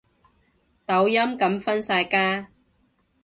[0.87, 2.47] 抖音噉分晒家